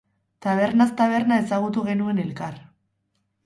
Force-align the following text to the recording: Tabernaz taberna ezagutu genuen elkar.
Tabernaz 0.45 0.87
taberna 1.03 1.39
ezagutu 1.43 1.87
genuen 1.93 2.25
elkar. 2.27 2.61